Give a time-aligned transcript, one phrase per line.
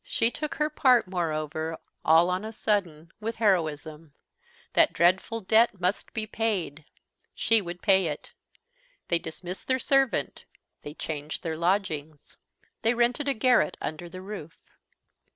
[0.03, 4.15] She took her part, moreover, all on a sudden, with heroism.
[4.73, 6.85] That dreadful debt must be paid.
[7.35, 8.33] She would pay it.
[9.09, 10.45] They dismissed their servant;
[10.81, 12.35] they changed their lodgings;
[12.81, 14.57] they rented a garret under the roof.